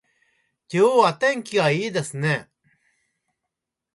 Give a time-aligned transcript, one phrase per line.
[0.67, 2.49] 今日は天気がいいですね